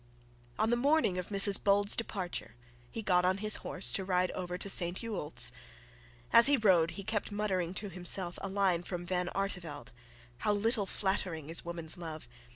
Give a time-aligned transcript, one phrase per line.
[0.57, 2.55] On the morning of Mrs Bold's departure
[2.89, 5.51] he got on his horse to ride over to St Ewold's.
[6.33, 9.91] As he rode he kept muttering to himself a line from Van Artevelde:
[10.39, 12.27] How little flattering is woman's love.